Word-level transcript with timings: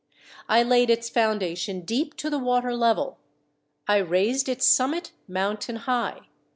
I 0.49 0.63
laid 0.63 0.89
its 0.89 1.11
foundation 1.11 1.81
deep 1.81 2.15
to 2.17 2.31
the 2.31 2.39
water 2.39 2.73
level; 2.75 3.19
I 3.87 3.97
raised 3.97 4.49
its 4.49 4.65
summit 4.65 5.11
mountain 5.27 5.75
high. 5.75 6.21